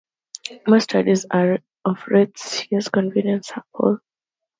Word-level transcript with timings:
Most 0.65 0.85
studies 0.85 1.27
of 1.31 2.07
rates 2.07 2.65
use 2.71 2.87
a 2.87 2.89
convenience 2.89 3.49
sample. 3.49 3.99